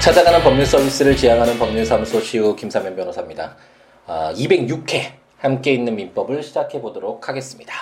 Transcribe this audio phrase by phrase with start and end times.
[0.00, 3.54] 찾아가는 법률 서비스를 지향하는 법률사무소 시우 김사면 변호사입니다.
[4.06, 7.74] 아, 206회 함께 있는 민법을 시작해 보도록 하겠습니다.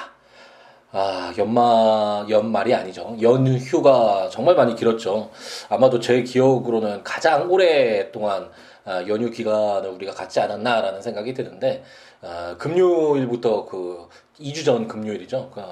[0.91, 3.17] 아, 연말, 연말이 아니죠.
[3.23, 5.31] 연휴가 정말 많이 길었죠.
[5.69, 8.51] 아마도 제 기억으로는 가장 오랫동안
[8.85, 11.85] 아, 연휴 기간을 우리가 갖지 않았나라는 생각이 드는데,
[12.23, 14.09] 아, 금요일부터 그
[14.41, 15.51] 2주 전 금요일이죠.
[15.55, 15.63] 그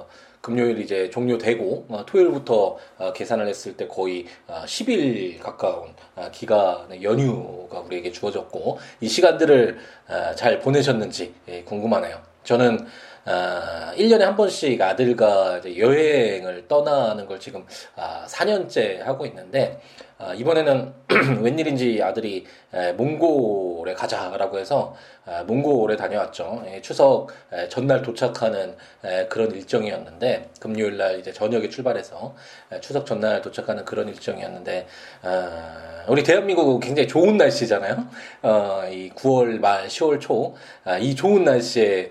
[0.47, 7.03] 금요일 이제 종료되고 어, 토요일부터 어, 계산을 했을 때 거의 어, 10일 가까운 어, 기간의
[7.03, 9.77] 연휴가 우리에게 주어졌고 이 시간들을
[10.09, 12.21] 어, 잘 보내셨는지 예, 궁금하네요.
[12.45, 12.87] 저는
[13.25, 19.81] 아, 1년에 한 번씩 아들과 여행을 떠나는 걸 지금 아, 4년째 하고 있는데
[20.17, 20.95] 아, 이번에는
[21.43, 25.16] 웬일인지 아들이 에, 몽골에 가자라고 해서 아,
[25.47, 26.63] 몽골에 다녀왔죠.
[26.69, 32.35] 예, 추석 에, 전날 도착하는 에, 그런 일정이었는데 금요일 날 이제 저녁에 출발해서
[32.73, 34.87] 에, 추석 전날 도착하는 그런 일정이었는데
[35.23, 38.07] 아, 우리 대한민국은 굉장히 좋은 날씨잖아요.
[38.43, 40.55] 어, 이 9월 말 10월 초
[41.01, 42.11] 이 좋은 날씨에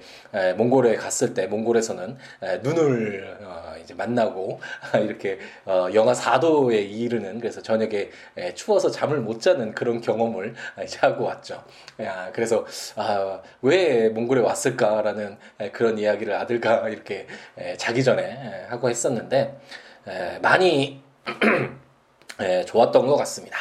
[0.57, 2.17] 몽골에 갔을 때 몽골에서는
[2.61, 4.59] 눈을 어, 이제 만나고
[5.01, 8.09] 이렇게 어, 영하 4도에 이르는 그래서 저녁에
[8.53, 11.63] 추워서 잠을 못 자는 그런 경험을 이제 하고 왔죠.
[12.01, 12.65] 야, 그래서
[13.07, 15.37] 아, 왜 몽골에 왔을까라는
[15.71, 17.27] 그런 이야기를 아들과 이렇게
[17.77, 19.59] 자기 전에 하고 했었는데
[20.41, 21.03] 많이
[22.65, 23.57] 좋았던 것 같습니다.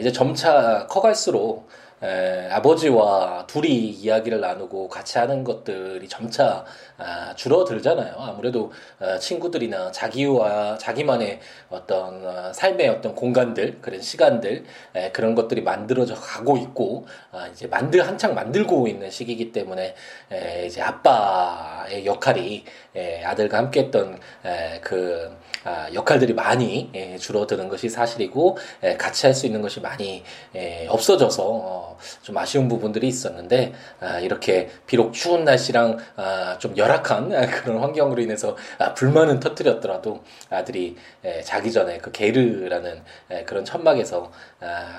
[0.00, 1.68] 이제 점차 커갈수록
[2.02, 6.64] 에, 아버지와 둘이 이야기를 나누고 같이 하는 것들이 점차
[6.98, 8.14] 아, 줄어들잖아요.
[8.18, 14.64] 아무래도 어, 친구들이나 자기와 자기만의 어떤 어, 삶의 어떤 공간들, 그런 시간들
[14.94, 19.94] 에, 그런 것들이 만들어져 가고 있고 아, 이제 만들 한창 만들고 있는 시기이기 때문에
[20.30, 22.64] 에, 이제 아빠의 역할이
[22.94, 29.32] 에, 아들과 함께했던 에, 그 아, 역할들이 많이 에, 줄어드는 것이 사실이고 에, 같이 할
[29.32, 30.22] 수 있는 것이 많이
[30.54, 31.91] 에, 없어져서 어,
[32.22, 37.30] 좀 아쉬운 부분들이 있었는데 아, 이렇게 비록 추운 날씨랑 아, 좀 열악한
[37.64, 40.96] 그런 환경으로 인해서 아, 불만은 터뜨렸더라도 아들이
[41.44, 43.02] 자기 전에 그 게르라는
[43.46, 44.30] 그런 천막에서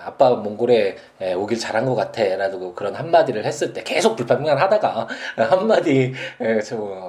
[0.05, 0.97] 아빠 몽골에
[1.35, 6.13] 오길 잘한 것 같아라고 그런 한마디를 했을 때 계속 불평만 하다가 한마디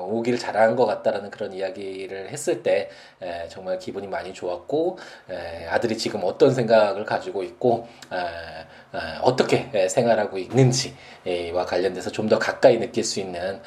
[0.09, 2.91] 오길 잘한 것 같다라는 그런 이야기를 했을 때
[3.49, 4.99] 정말 기분이 많이 좋았고
[5.71, 7.89] 아들이 지금 어떤 생각을 가지고 있고
[9.22, 13.60] 어떻게 생활하고 있는지와 관련돼서 좀 더 가까이 느낄 수 있는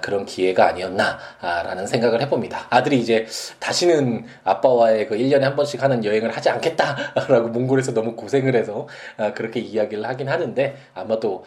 [0.00, 2.66] 그런 기회가 아니었나라는 생각을 해봅니다.
[2.68, 3.26] 아들이 이제
[3.60, 8.88] 다시는 아빠와의 그 1년에 한 번씩 하는 여행을 하지 않겠다라고 몽골에서 너무 고생을 해서
[9.36, 11.44] 그렇게 이야기를 하긴 하는데 아마도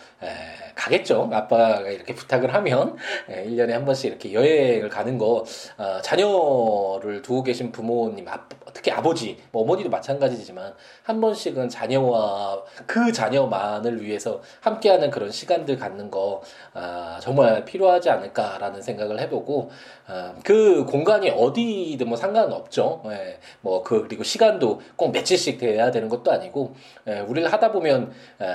[0.75, 1.29] 가겠죠.
[1.31, 2.97] 아빠가 이렇게 부탁을 하면
[3.29, 5.45] 1년에 한 번씩 이렇게 여행을 가는 거
[5.77, 8.25] 어, 자녀를 두고 계신 부모님,
[8.73, 16.11] 특히 아버지, 뭐 어머니도 마찬가지지만 한 번씩은 자녀와 그 자녀만을 위해서 함께하는 그런 시간들 갖는
[16.11, 16.41] 거
[16.73, 19.71] 아, 정말 필요하지 않을까라는 생각을 해보고
[20.07, 23.01] 아, 그 공간이 어디든 뭐 상관없죠.
[23.05, 26.75] 예, 뭐 그 그리고 시간도 꼭 며칠씩 돼야 되는 것도 아니고
[27.07, 28.45] 예, 우리가 하다 보면 에,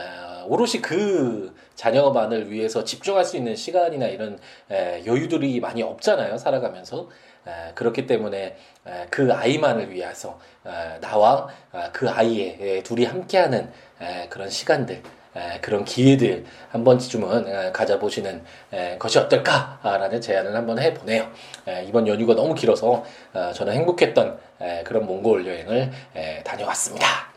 [0.46, 4.38] 오롯이 그 자녀만을 위해서 집중할 수 있는 시간이나 이런
[4.70, 6.36] 에, 여유들이 많이 없잖아요.
[6.36, 7.08] 살아가면서.
[7.46, 8.54] 에, 그렇기 때문에
[8.86, 15.02] 에, 그 아이만을 위해서 에, 나와 아, 그 아이의 둘이 함께하는 에, 그런 시간들
[15.34, 21.30] 에, 그런 기회들 한 번쯤은 에, 가져보시는 에, 것이 어떨까라는 제안을 한번 해보네요.
[21.66, 27.30] 에, 이번 연휴가 너무 길어서 어, 저는 행복했던 에, 그런 몽골 여행을 에, 다녀왔습니다.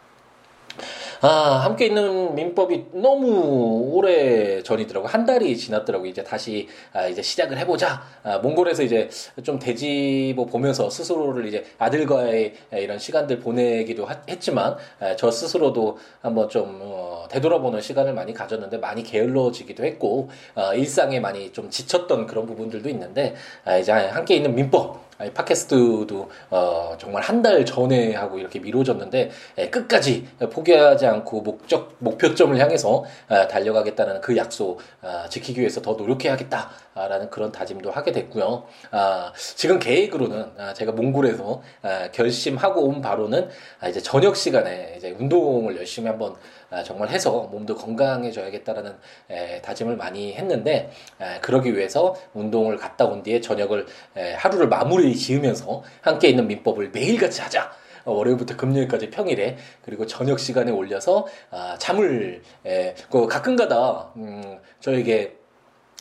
[1.25, 5.07] 아, 함께 있는 민법이 너무 오래 전이더라고.
[5.07, 6.05] 한 달이 지났더라고.
[6.05, 8.03] 이제 다시, 아, 이제 시작을 해보자.
[8.23, 9.09] 아, 몽골에서 이제
[9.41, 16.49] 좀 되짚어 보면서 스스로를 이제 아들과의 이런 시간들 보내기도 하, 했지만, 아, 저 스스로도 한번
[16.49, 22.45] 좀, 어, 되돌아보는 시간을 많이 가졌는데, 많이 게을러지기도 했고, 어, 일상에 많이 좀 지쳤던 그런
[22.45, 23.33] 부분들도 있는데,
[23.63, 29.69] 아, 이제 함께 있는 민법, 팟캐스트도 어, 정말 한 달 전에 하고 이렇게 미뤄졌는데 에,
[29.69, 36.69] 끝까지 포기하지 않고 목적 목표점을 향해서 아, 달려가겠다는 그 약속 아, 지키기 위해서 더 노력해야겠다
[36.95, 38.65] 라는 그런 다짐도 하게 됐고요.
[38.91, 43.49] 아, 지금 계획으로는 아, 제가 몽골에서 아, 결심하고 온 바로는
[43.79, 46.35] 아, 이제 저녁 시간에 이제 운동을 열심히 한번
[46.69, 48.95] 아, 정말 해서 몸도 건강해져야겠다라는
[49.29, 53.85] 에, 다짐을 많이 했는데 에, 그러기 위해서 운동을 갔다 온 뒤에 저녁을
[54.15, 57.71] 에, 하루를 마무리 지으면서 함께 있는 민법을 매일같이 하자.
[58.05, 65.37] 어, 월요일부터 금요일까지 평일에 그리고 저녁 시간에 올려서 아, 잠을 에, 그 가끔가다 음, 저에게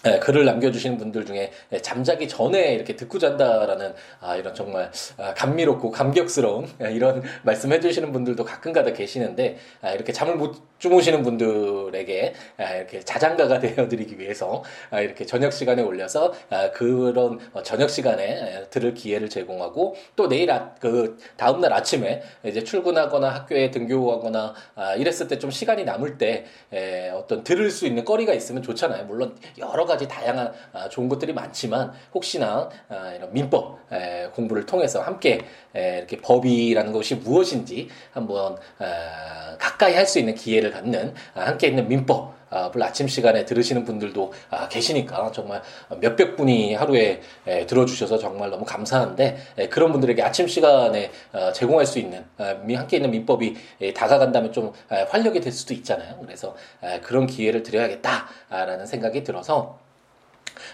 [0.07, 5.35] 예, 글을 남겨주시는 분들 중에 예, 잠자기 전에 이렇게 듣고 잔다라는 아, 이런 정말 아,
[5.35, 12.35] 감미롭고 감격스러운 예, 이런 말씀 해주시는 분들도 가끔가다 계시는데 아, 이렇게 잠을 못 주무시는 분들에게
[12.57, 18.23] 아, 이렇게 자장가가 되어드리기 위해서 아, 이렇게 저녁 시간에 올려서 아, 그런 어, 저녁 시간에
[18.63, 24.55] 예, 들을 기회를 제공하고 또 내일 아, 그 다음 날 아침에 이제 출근하거나 학교에 등교하거나
[24.77, 29.07] 아, 이랬을 때 좀 시간이 남을 때 에, 어떤 들을 수 있는 거리가 있으면 좋잖아요.
[29.07, 35.00] 물론 여러 가지 다양한 아, 좋은 것들이 많지만 혹시나 아, 이런 민법 에, 공부를 통해서
[35.03, 35.41] 함께
[35.77, 41.69] 에, 이렇게 법이라는 것이 무엇인지 한번 아, 가까이 할 수 있는 기회를 갖는 아, 함께
[41.69, 45.63] 있는 민법 을 아침 시간에 들으시는 분들도 아, 계시니까 정말
[46.01, 51.87] 몇백 분이 하루에 에, 들어주셔서 정말 너무 감사한데 에, 그런 분들에게 아침 시간에 어, 제공할
[51.87, 56.19] 수 있는 아, 미- 함께 있는 민법이 에, 다가간다면 좀 아, 활력이 될 수도 있잖아요.
[56.21, 59.79] 그래서 아, 그런 기회를 드려야겠다라는 생각이 들어서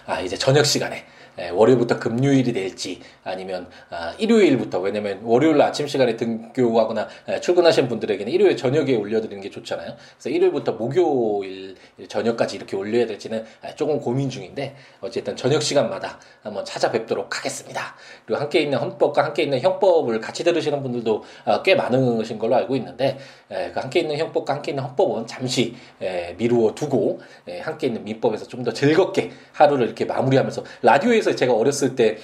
[0.05, 1.03] 아, 이제 저녁 시간에 에,
[1.49, 8.55] 월요일부터 금요일이 될지 아니면 아, 일요일부터 왜냐면 월요일 아침 시간에 등교하거나 에, 출근하신 분들에게는 일요일
[8.55, 9.95] 저녁에 올려드리는 게 좋잖아요.
[10.17, 11.75] 그래서 일요일부터 목요일
[12.07, 17.95] 저녁까지 이렇게 올려야 될지는 아, 조금 고민 중인데 어쨌든 저녁 시간마다 한번 찾아뵙도록 하겠습니다.
[18.25, 22.75] 그리고 함께 있는 헌법과 함께 있는 형법을 같이 들으시는 분들도 아, 꽤 많으신 걸로 알고
[22.75, 23.17] 있는데
[23.49, 28.03] 에, 그 함께 있는 형법과 함께 있는 헌법은 잠시 에, 미루어 두고 에, 함께 있는
[28.03, 32.17] 민법에서 좀 더 즐겁게 하루를 이렇게 마무리하면서 라디오에서 제가 어렸을 때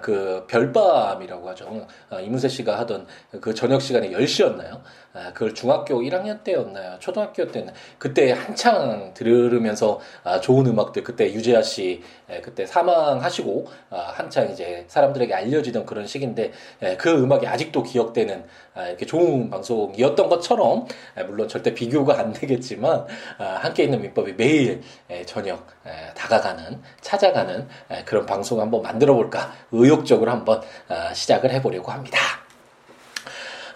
[0.00, 1.86] 그 별밤이라고 하죠.
[2.10, 3.06] 어, 이문세 씨가 하던
[3.40, 4.80] 그 저녁 시간에 10시였나요?
[5.12, 6.98] 아, 그걸 중학교 1학년 때였나요?
[7.00, 7.76] 초등학교 때였나요?
[7.98, 12.02] 그때 한창 들으면서 아, 좋은 음악들 그때 유재하 씨 에,
[12.42, 16.52] 그때 사망하시고 아, 한창 이제 사람들에게 알려지던 그런 시기인데
[16.82, 18.44] 에, 그 음악이 아직도 기억되는
[18.74, 20.86] 아, 이렇게 좋은 방송이었던 것처럼
[21.16, 23.06] 에, 물론 절대 비교가 안 되겠지만
[23.38, 29.14] 아, 함께 있는 민법이 매일 에, 저녁 에, 다가가는 찾아가는 에, 그런 방송 한번 만들어
[29.14, 32.47] 볼까 의욕적으로 한번 아, 시작을 해보려고 합니다.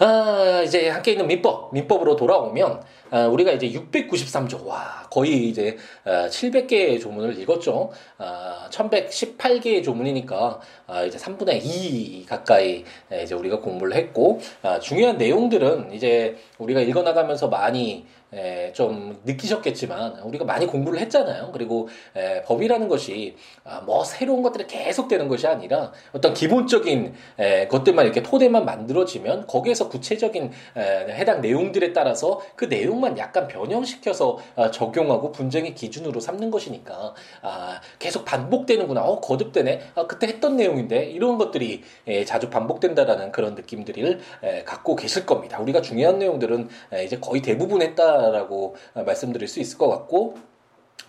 [0.03, 6.27] 아, 이제 함께 있는 민법, 민법으로 돌아오면, 아, 우리가 이제 693조, 와, 거의 이제, 아,
[6.27, 7.93] 700개의 조문을 읽었죠.
[8.19, 15.19] 아, 1118개의 조문이니까, 아, 이제 3분의 2 가까이 에, 이제 우리가 공부를 했고, 아, 중요한
[15.19, 21.51] 내용들은 이제 우리가 읽어나가면서 많이 에, 좀 느끼셨겠지만 우리가 많이 공부를 했잖아요.
[21.53, 27.69] 그리고 에, 법이라는 것이 아, 뭐 새로운 것들이 계속 되는 것이 아니라 어떤 기본적인 에,
[27.69, 30.81] 것들만 이렇게 토대만 만들어지면 거기에서 구체적인 에,
[31.15, 38.25] 해당 내용들에 따라서 그 내용만 약간 변형시켜서 아, 적용하고 분쟁의 기준으로 삼는 것이니까 아, 계속
[38.25, 39.03] 반복되는구나.
[39.03, 39.81] 어 거듭되네.
[39.95, 45.61] 아, 그때 했던 내용인데 이런 것들이 에, 자주 반복된다라는 그런 느낌들을 에, 갖고 계실 겁니다.
[45.61, 50.37] 우리가 중요한 내용들은 에, 이제 거의 대부분 했다 라고 어, 말씀드릴 수 있을 것 같고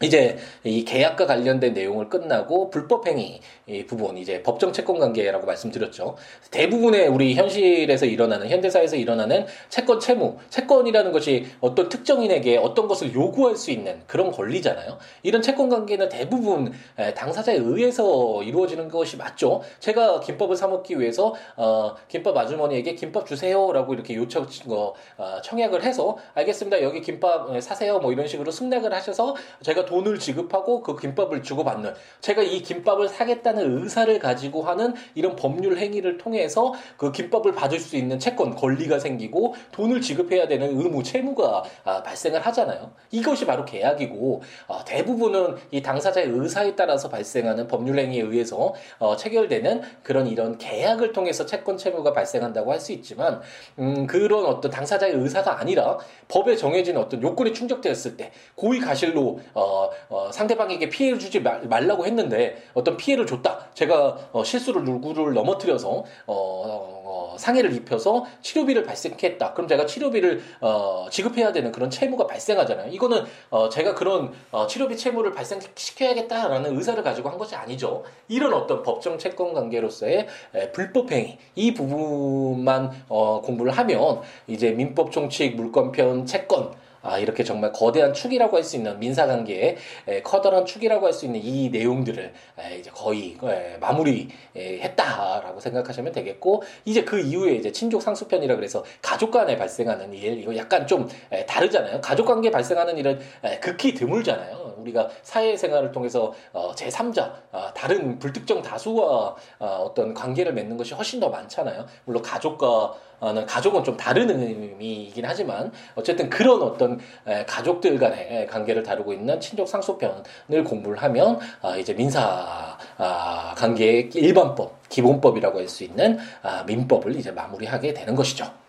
[0.01, 6.15] 이제 이 계약과 관련된 내용을 끝나고 불법행위 이 부분 이제 법정 채권 관계라고 말씀드렸죠.
[6.51, 13.55] 대부분의 우리 현실에서 일어나는 현대사에서 일어나는 채권 채무, 채권이라는 것이 어떤 특정인에게 어떤 것을 요구할
[13.55, 14.97] 수 있는 그런 권리잖아요.
[15.21, 19.61] 이런 채권 관계는 대부분 에, 당사자에 의해서 이루어지는 것이 맞죠.
[19.79, 25.83] 제가 김밥을 사 먹기 위해서 어, 김밥 아주머니에게 김밥 주세요라고 이렇게 요청 어, 어, 청약을
[25.83, 26.81] 해서 알겠습니다.
[26.81, 27.99] 여기 김밥 에, 사세요.
[27.99, 33.81] 뭐 이런 식으로 승낙을 하셔서 제가 돈을 지급하고 그 김밥을 주고받는 제가 이 김밥을 사겠다는
[33.81, 39.55] 의사를 가지고 하는 이런 법률 행위를 통해서 그 김밥을 받을 수 있는 채권 권리가 생기고
[39.72, 42.91] 돈을 지급해야 되는 의무 채무가 아, 발생을 하잖아요.
[43.10, 49.81] 이것이 바로 계약이고 아, 대부분은 이 당사자의 의사에 따라서 발생하는 법률 행위에 의해서 어, 체결되는
[50.03, 53.41] 그런 이런 계약을 통해서 채권 채무가 발생한다고 할 수 있지만
[53.79, 59.62] 음, 그런 어떤 당사자의 의사가 아니라 법에 정해진 어떤 요건이 충족되었을 때 고의 가실로 어,
[60.10, 63.70] 어, 상대방에게 피해를 주지 말, 말라고 했는데 어떤 피해를 줬다.
[63.74, 65.89] 제가 어, 실수를 누구를 넘어뜨려서
[66.27, 69.53] 어, 어, 상해를 입혀서 치료비를 발생했다.
[69.53, 72.91] 그럼 제가 치료비를 어, 지급해야 되는 그런 채무가 발생하잖아요.
[72.91, 78.03] 이거는 어, 제가 그런 어, 치료비 채무를 발생시켜야겠다라는 의사를 가지고 한 것이 아니죠.
[78.27, 85.12] 이런 어떤 법정 채권 관계로서의 에, 불법 행위 이 부분만 어, 공부를 하면 이제 민법
[85.12, 86.72] 총칙 물권편 채권
[87.03, 89.75] 아, 이렇게 정말 거대한 축이라고 할 수 있는 민사관계의
[90.07, 95.60] 에, 커다란 축이라고 할 수 있는 이 내용들을 에, 이제 거의 에, 마무리 에, 했다라고
[95.60, 100.88] 생각하시면 되겠고 이제 그 이후에 이제 친족 상수편이라 그래서 가족 간에 발생하는 일 이거 약간
[100.88, 102.00] 좀 에, 다르잖아요.
[102.01, 104.73] 가족 관계에 발생하는 일은 에, 극히 드물잖아요.
[104.83, 111.19] 우리가 사회생활을 통해서 어, 제3자, 어, 다른 불특정 다수와 어, 어떤 관계를 맺는 것이 훨씬
[111.19, 111.85] 더 많잖아요.
[112.05, 112.93] 물론 가족과
[113.31, 116.99] 는 가족은 좀 다른 의미이긴 하지만 어쨌든 그런 어떤
[117.47, 124.89] 가족들 간의 관계를 다루고 있는 친족 상속편을 공부를 하면 아, 이제 민사 아, 관계의 일반법
[124.89, 128.62] 기본법이라고 할 수 있는 아, 민법을 이제 마무리하게 되는 것이죠.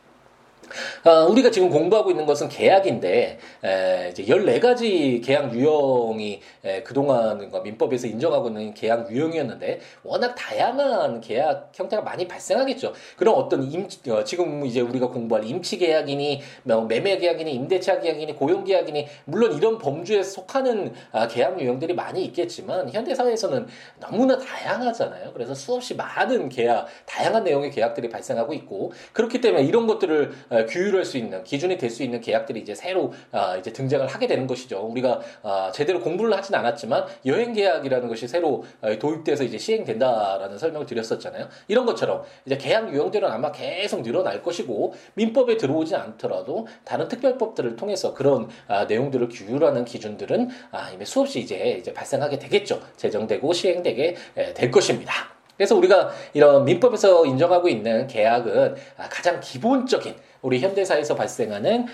[1.05, 8.07] 어, 우리가 지금 공부하고 있는 것은 계약인데 에, 이제 14가지 계약 유형이 에, 그동안 민법에서
[8.07, 12.93] 인정하고 있는 계약 유형이었는데 워낙 다양한 계약 형태가 많이 발생하겠죠.
[13.17, 18.37] 그럼 어떤 임 어, 지금 이제 우리가 공부할 임치 계약이니 뭐 매매 계약이니 임대차 계약이니
[18.37, 23.67] 고용 계약이니 물론 이런 범주에 속하는 아, 계약 유형들이 많이 있겠지만 현대 사회에서는
[24.01, 25.33] 너무나 다양하잖아요.
[25.33, 31.05] 그래서 수없이 많은 계약, 다양한 내용의 계약들이 발생하고 있고 그렇기 때문에 이런 것들을 어, 규율할
[31.05, 34.81] 수 있는 기준이 될 수 있는 계약들이 이제 새로 어, 이제 등장을 하게 되는 것이죠.
[34.81, 38.65] 우리가 어, 제대로 공부를 하진 않았지만 여행 계약이라는 것이 새로
[38.99, 41.49] 도입돼서 이제 시행된다라는 설명을 드렸었잖아요.
[41.69, 48.13] 이런 것처럼 이제 계약 유형들은 아마 계속 늘어날 것이고 민법에 들어오지 않더라도 다른 특별법들을 통해서
[48.13, 48.49] 그런
[48.89, 52.81] 내용들을 규율하는 기준들은 아, 이미 수없이 이제 이제 발생하게 되겠죠.
[52.97, 54.17] 제정되고 시행되게
[54.55, 55.34] 될 것입니다.
[55.57, 58.77] 그래서 우리가 이런 민법에서 인정하고 있는 계약은
[59.11, 61.87] 가장 기본적인 우리 현대사에서 발생하는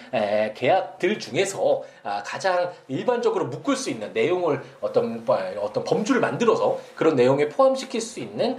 [0.55, 5.25] 계약들 중에서 아, 가장 일반적으로 묶을 수 있는 내용을 어떤
[5.61, 8.57] 어떤 범주를 만들어서 그런 내용에 포함시킬 수 있는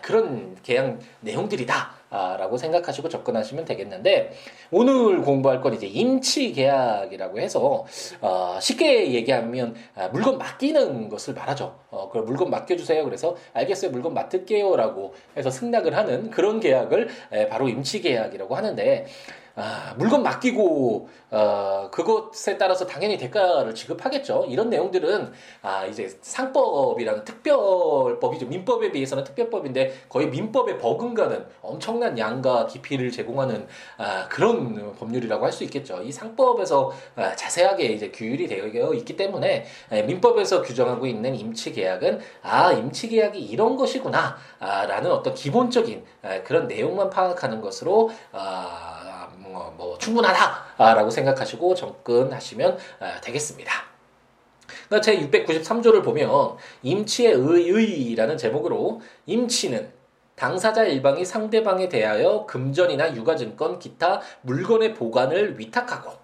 [0.00, 2.03] 그런 계약 내용들이다.
[2.14, 4.32] 라고 생각하시고 접근하시면 되겠는데
[4.70, 7.84] 오늘 공부할 건 이제 임치 계약이라고 해서
[8.20, 11.76] 어, 쉽게 얘기하면 아, 물건 맡기는 것을 말하죠.
[11.90, 13.04] 어, 그 물건 맡겨주세요.
[13.04, 13.90] 그래서 알겠어요.
[13.90, 19.06] 물건 맡을게요라고 해서 승낙을 하는 그런 계약을 에, 바로 임치 계약이라고 하는데
[19.56, 24.46] 아, 물건 맡기고 어, 그것에 따라서 당연히 대가를 지급하겠죠.
[24.48, 25.32] 이런 내용들은
[25.62, 28.46] 아, 이제 상법이라는 특별법이죠.
[28.46, 35.62] 민법에 비해서는 특별법인데 거의 민법에 버금가는 엄청난 양과 깊이를 제공하는 아, 그런 법률이라고 할 수
[35.64, 36.02] 있겠죠.
[36.02, 42.18] 이 상법에서 아, 자세하게 이제 규율이 되어 있기 때문에 아, 민법에서 규정하고 있는 임치 계약은
[42.42, 48.93] 아 임치 계약이 이런 것이구나라는 아, 어떤 기본적인 아, 그런 내용만 파악하는 것으로 아,
[49.54, 53.72] 어, 뭐 충분하다라고 생각하시고 접근하시면 아, 되겠습니다.
[54.88, 59.92] 그러니까 제 693조를 보면 임치의 의의라는 제목으로 임치는
[60.34, 66.23] 당사자 일방이 상대방에 대하여 금전이나 유가증권, 기타 물건의 보관을 위탁하고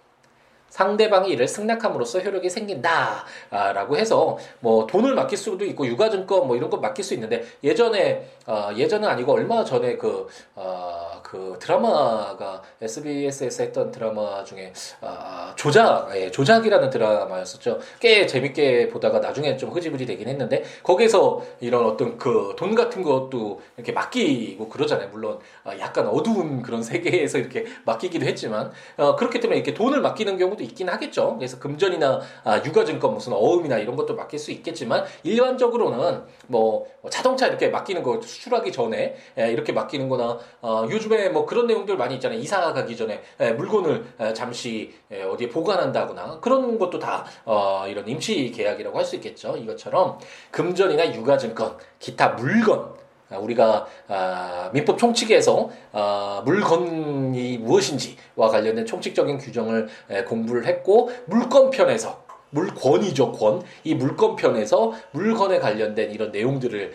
[0.71, 6.79] 상대방이 이를 승낙함으로써 효력이 생긴다라고 해서 뭐 돈을 맡길 수도 있고 유가증권 뭐 이런 거
[6.79, 13.91] 맡길 수 있는데 예전에 어, 예전은 아니고 얼마 전에 그 어, 그 드라마가 SBS에서 했던
[13.91, 17.79] 드라마 중에 어, 조작 예, 조작이라는 드라마였었죠.
[18.00, 23.61] 꽤 재밌게 보다가 나중에 좀 흐지부지 되긴 했는데 거기서 이런 어떤 그 돈 같은 것도
[23.77, 25.09] 이렇게 맡기고 그러잖아요.
[25.09, 30.37] 물론 어, 약간 어두운 그런 세계에서 이렇게 맡기기도 했지만 어, 그렇기 때문에 이렇게 돈을 맡기는
[30.39, 31.37] 경우도 경우도 있긴 하겠죠.
[31.37, 37.69] 그래서 금전이나 아, 유가증권 무슨 어음이나 이런 것도 맡길 수 있겠지만 일반적으로는 뭐 자동차 이렇게
[37.69, 42.38] 맡기는 거 수출하기 전에 예, 이렇게 맡기는 거나 어, 요즘에 뭐 그런 내용들 많이 있잖아요.
[42.38, 48.07] 이사 가기 전에 예, 물건을 예, 잠시 예, 어디에 보관한다거나 그런 것도 다 어, 이런
[48.07, 49.57] 임시 계약이라고 할 수 있겠죠.
[49.57, 50.19] 이것처럼
[50.52, 53.00] 금전이나 유가증권, 기타 물건 아,
[53.39, 59.89] 우리가 아, 민법 총칙에서 아, 물건이 무엇인지와 관련된 총칙적인 규정을
[60.27, 63.63] 공부를 했고 물건편에서 물권이죠 권.
[63.85, 66.93] 이 물건편에서 물건에 관련된 이런 내용들을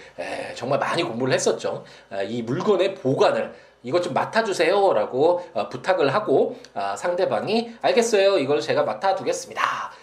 [0.53, 1.85] 정말 많이 공부를 했었죠.
[2.27, 6.57] 이 물건의 보관을 이것 좀 맡아주세요라고 어, 부탁을 하고
[6.97, 9.61] 상대방이 알겠어요 이걸 제가 맡아두겠습니다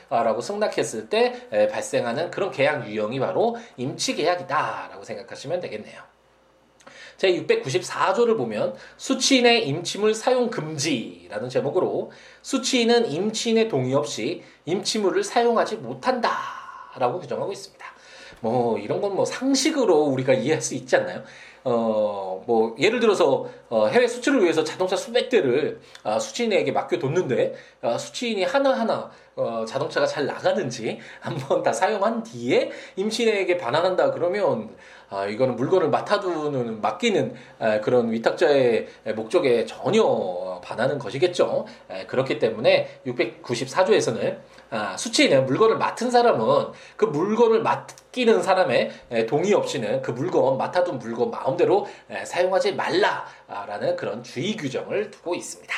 [0.09, 6.12] 라고 승낙했을 때 발생하는 그런 계약 유형이 바로 임치계약이다라고 생각하시면 되겠네요.
[7.23, 12.11] 제 694조를 보면 수취인의 임치물 사용 금지라는 제목으로
[12.43, 17.87] 수취인은 임치인의 동의 없이 임치물을 사용하지 못한다라고 규정하고 있습니다.
[18.41, 21.23] 뭐 이런 건 뭐 상식으로 우리가 이해할 수 있지 않나요?
[21.64, 27.99] 어, 뭐, 예를 들어서, 어, 해외 수출을 위해서 자동차 수백 대를, 아, 수취인에게 맡겨뒀는데, 아,
[27.99, 34.75] 수취인이 하나하나, 어, 자동차가 잘 나가는지 한번 다 사용한 뒤에 임신에게 반환한다 그러면,
[35.12, 41.66] 아, 이거는 물건을 맡아두는 맡기는 아, 그런 위탁자의 목적에 전혀 반하는 것이겠죠.
[41.90, 44.38] 아, 그렇기 때문에 694조에서는
[44.71, 51.31] 아, 수치인은 물건을 맡은 사람은 그 물건을 맡기는 사람의 동의 없이는 그 물건 맡아둔 물건
[51.31, 51.87] 마음대로
[52.25, 55.75] 사용하지 말라라는 그런 주의 규정을 두고 있습니다.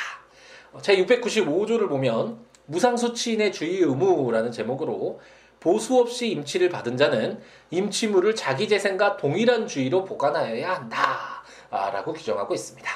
[0.81, 2.37] 제 695조를 보면
[2.67, 5.19] 무상수치인의 주의 의무라는 제목으로
[5.65, 7.41] 보수 없이 임치를 받은 자는
[7.71, 12.87] 임치물을 자기 재산과 동일한 주의로 보관하여야 한다 라고 규정하고 있습니다.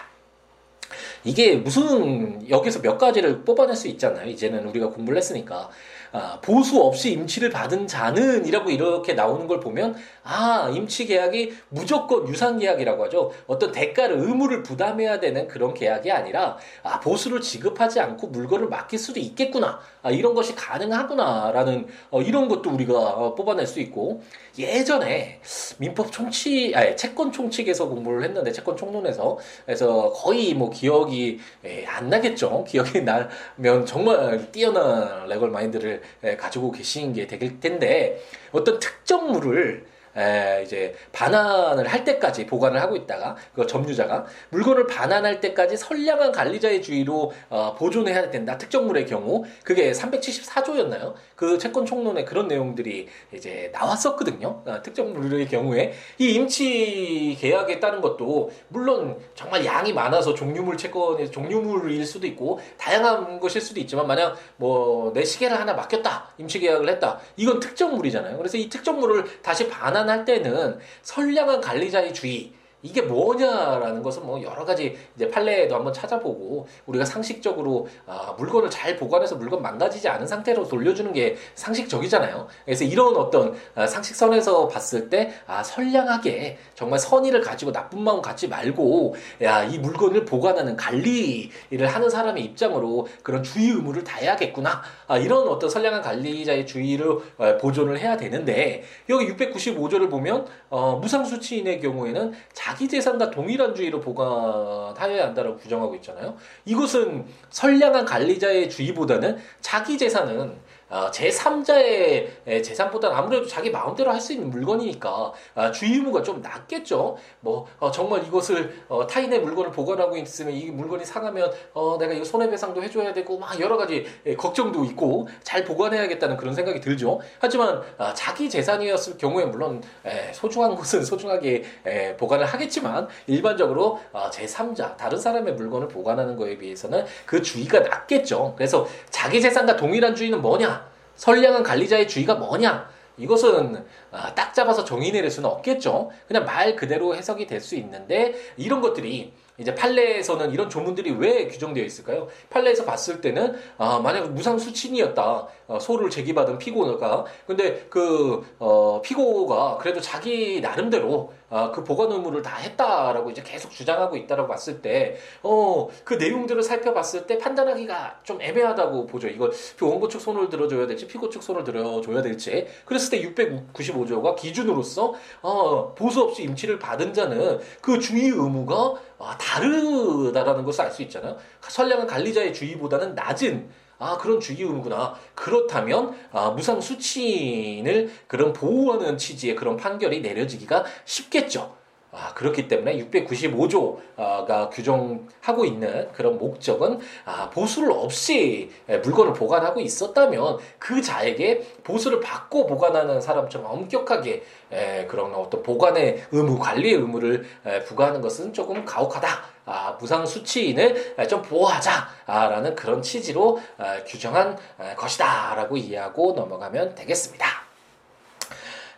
[1.24, 4.30] 이게 무슨 여기서 몇 가지를 뽑아낼 수 있잖아요.
[4.30, 5.72] 이제는 우리가 공부를 했으니까
[6.12, 12.58] 아, 보수 없이 임치를 받은 자는이라고 이렇게 나오는 걸 보면 아 임치 계약이 무조건 유상
[12.60, 13.32] 계약이라고 하죠.
[13.48, 19.20] 어떤 대가를 의무를 부담해야 되는 그런 계약이 아니라 아 보수를 지급하지 않고 물건을 맡길 수도
[19.20, 19.80] 있겠구나.
[20.02, 24.22] 아, 이런 것이 가능하구나라는 어, 이런 것도 우리가 어, 뽑아낼 수 있고
[24.58, 25.42] 예전에
[25.78, 32.10] 민법 총칙 아니 채권 총칙에서 공부를 했는데 채권 총론에서 그래서 거의 뭐 기억이 에, 안
[32.10, 32.64] 나겠죠.
[32.68, 35.99] 기억이 나면 정말 뛰어난 레걸 마인드를 에,
[36.38, 39.86] 가지고 계신 게 될 텐데 어떤 특정 물을
[40.20, 46.82] 에, 이제 반환을 할 때까지 보관을 하고 있다가 그 점유자가 물건을 반환할 때까지 선량한 관리자의
[46.82, 48.58] 주의로 어, 보존해야 된다.
[48.58, 51.14] 특정물의 경우 그게 374조였나요?
[51.36, 54.64] 그 채권 총론에 그런 내용들이 이제 나왔었거든요.
[54.66, 62.06] 어, 특정물의 경우에 이 임치 계약에 따른 것도 물론 정말 양이 많아서 종류물 채권에서 종류물일
[62.06, 67.20] 수도 있고 다양한 것일 수도 있지만 만약 뭐 내 시계를 하나 맡겼다 임치 계약을 했다
[67.38, 68.38] 이건 특정물이잖아요.
[68.38, 74.66] 그래서 이 특정물을 다시 반환 판단할 때는 선량한 관리자의 주의 이게 뭐냐라는 것은 뭐 여러
[74.66, 80.68] 가지 이제 판례도 한번 찾아보고 우리가 상식적으로 아, 물건을 잘 보관해서 물건 망가지지 않은 상태로
[80.68, 82.48] 돌려주는 게 상식적이잖아요.
[82.66, 88.48] 그래서 이런 어떤 아, 상식선에서 봤을 때 아, 선량하게 정말 선의를 가지고 나쁜 마음 갖지
[88.48, 94.82] 말고 야 이 물건을 보관하는 관리를 하는 사람의 입장으로 그런 주의 의무를 다해야겠구나.
[95.08, 101.82] 아, 이런 어떤 선량한 관리자의 주의를 어, 보존을 해야 되는데 여기 695조를 보면 어, 무상수치인의
[101.82, 106.36] 경우에는 자기 재산과 동일한 주의로 보관하여야 한다고 규정하고 있잖아요.
[106.66, 114.50] 이것은 선량한 관리자의 주의보다는 자기 재산은 어, 제3자의 재산보다는 아무래도 자기 마음대로 할 수 있는
[114.50, 117.18] 물건이니까 아, 주의 의무가 좀 낮겠죠.
[117.40, 122.26] 뭐 어, 정말 이것을 어, 타인의 물건을 보관하고 있으면 이 물건이 상하면 어, 내가 이거
[122.26, 127.22] 손해배상도 해줘야 되고 막 여러 가지 예, 걱정도 있고 잘 보관해야겠다는 그런 생각이 들죠.
[127.40, 134.30] 하지만 아, 자기 재산이었을 경우에 물론 에, 소중한 것은 소중하게 에, 보관을 하겠지만 일반적으로 어,
[134.32, 138.54] 제3자 다른 사람의 물건을 보관하는 것에 비해서는 그 주의가 낮겠죠.
[138.58, 140.79] 그래서 자기 재산과 동일한 주의는 뭐냐?
[141.20, 142.90] 선량한 관리자의 주의가 뭐냐?
[143.18, 146.10] 이것은 아, 딱 잡아서 정의 내릴 수는 없겠죠.
[146.28, 151.84] 그냥 말 그대로 해석이 될 수 있는데 이런 것들이 이제 판례에서는 이런 조문들이 왜 규정되어
[151.84, 152.30] 있을까요?
[152.50, 155.48] 판례에서 봤을 때는 아, 만약 무상 수친이었다.
[155.70, 162.42] 어, 소를 제기받은 피고가 근데 그 어, 피고가 그래도 자기 나름대로 아, 그 보관 의무를
[162.42, 168.42] 다 했다라고 이제 계속 주장하고 있다라고 봤을 때, 어, 그 내용들을 살펴봤을 때 판단하기가 좀
[168.42, 169.28] 애매하다고 보죠.
[169.28, 169.52] 이걸
[169.82, 172.68] 원고 측 손을 들어줘야 될지, 피고 측 손을 들어줘야 될지.
[172.86, 173.34] 그랬을 때
[173.74, 180.90] 695조가 기준으로서, 어, 보수 없이 임치를 받은 자는 그 주의 의무가 아, 다르다라는 것을 알
[180.90, 181.38] 수 있잖아요.
[181.62, 185.14] 선량한 관리자의 주의보다는 낮은 아 그런 주의 의무구나.
[185.36, 191.79] 그렇다면 아, 무상 수치인을 그런 보호하는 취지의 그런 판결이 내려지기가 쉽겠죠.
[192.12, 201.02] 아, 그렇기 때문에 695조가 규정하고 있는 그런 목적은 아, 보수를 없이 물건을 보관하고 있었다면 그
[201.02, 208.22] 자에게 보수를 받고 보관하는 사람처럼 엄격하게 에, 그런 어떤 보관의 의무, 관리의 의무를 에, 부과하는
[208.22, 209.28] 것은 조금 가혹하다.
[209.66, 214.58] 아, 무상 수치인을 좀 보호하자라는 그런 취지로 아, 규정한
[214.98, 217.69] 것이다라고 이해하고 넘어가면 되겠습니다.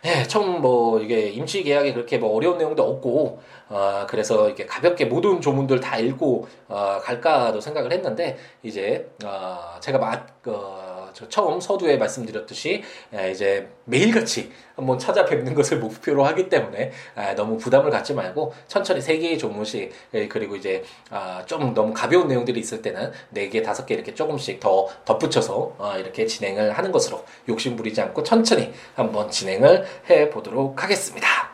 [0.04, 5.04] 예, 처음 뭐 이게 임시 계약이 그렇게 뭐 어려운 내용도 없고 어, 그래서 이렇게 가볍게
[5.04, 10.81] 모든 조문들 다 읽고 어, 갈까도 생각을 했는데 이제 어, 제가 막 어,
[11.12, 12.82] 저 처음 서두에 말씀드렸듯이
[13.30, 16.92] 이제 매일같이 한번 찾아뵙는 것을 목표로 하기 때문에
[17.36, 19.92] 너무 부담을 갖지 말고 천천히 세 개의 조문씩
[20.28, 24.60] 그리고 이제 아, 좀 너무 가벼운 내용들이 있을 때는 네 개, 다섯 개 이렇게 조금씩
[24.60, 30.82] 더 덧붙여서 어, 이렇게 진행을 하는 것으로 욕심 부리지 않고 천천히 한번 진행을 해 보도록
[30.82, 31.52] 하겠습니다.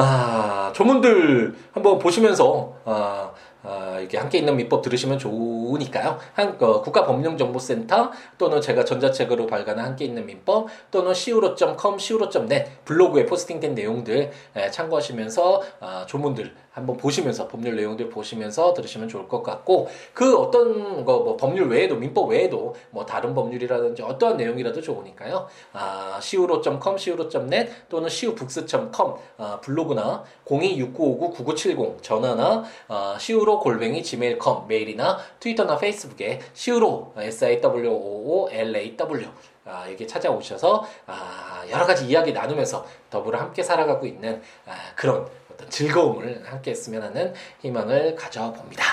[0.00, 3.32] 아, 조문들 한번 보시면서 아,
[3.68, 6.18] 어, 이렇게 함께 있는 민법 들으시면 좋으니까요.
[6.32, 13.74] 한, 어, 국가법령정보센터 또는 제가 전자책으로 발간한 함께 있는 민법 또는 siwo.com, siwo.net 블로그에 포스팅된
[13.74, 20.36] 내용들 에, 참고하시면서 어, 조문들 한번 보시면서 법률 내용들 보시면서 들으시면 좋을 것 같고 그
[20.36, 25.46] 어떤 거 뭐 법률 외에도 민법 외에도 뭐 다른 법률이라든지 어떠한 내용이라도 좋으니까요.
[25.72, 35.76] 아, siwo.com, siwo.net 또는 siwobooks.com 아, 블로그나 026959-9970 전화나 아, siwo 골뱅이 gmail.com 메일이나 트위터나
[35.76, 39.28] 페이스북에 siwo s i w o o l a w
[39.64, 45.26] 아, 여기 찾아오셔서 아, 여러 가지 이야기 나누면서 더불어 함께 살아가고 있는 아, 그런
[45.58, 48.84] 어떤 즐거움을 함께 했으면 하는 희망을 가져봅니다.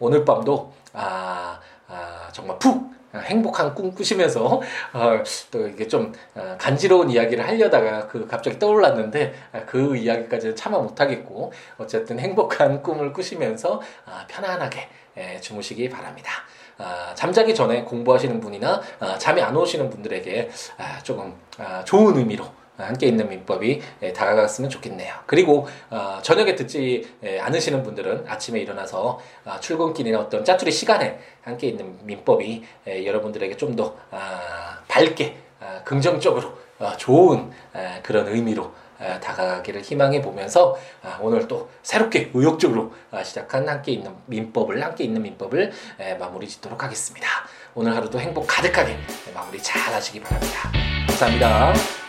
[0.00, 4.60] 오늘 밤도 아, 아, 정말 푹 행복한 꿈 꾸시면서
[4.92, 10.78] 어, 또 이게 좀 어, 간지러운 이야기를 하려다가 그 갑자기 떠올랐는데 아, 그 이야기까지는 참아
[10.78, 16.30] 못하겠고 어쨌든 행복한 꿈을 꾸시면서 아, 편안하게 예, 주무시기 바랍니다.
[16.76, 22.44] 아, 잠자기 전에 공부하시는 분이나 아, 잠이 안 오시는 분들에게 아, 조금 아, 좋은 의미로
[22.84, 25.14] 함께 있는 민법이 예, 다가갔으면 좋겠네요.
[25.26, 31.68] 그리고 어, 저녁에 듣지 예, 않으시는 분들은 아침에 일어나서 어, 출근길이나 어떤 짜투리 시간에 함께
[31.68, 39.20] 있는 민법이 예, 여러분들에게 좀더 아, 밝게 아, 긍정적으로 어, 좋은 아, 그런 의미로 아,
[39.20, 45.22] 다가가기를 희망해 보면서 아, 오늘 또 새롭게 의욕적으로 아, 시작한 함께 있는 민법을 함께 있는
[45.22, 47.28] 민법을 에, 마무리 짓도록 하겠습니다.
[47.74, 48.96] 오늘 하루도 행복 가득하게
[49.32, 50.72] 마무리 잘 하시기 바랍니다.
[51.06, 52.07] 감사합니다.